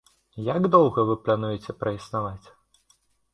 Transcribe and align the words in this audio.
Як 0.45 0.61
доўга 0.75 1.05
вы 1.09 1.17
плануеце 1.27 1.77
праіснаваць? 1.83 2.47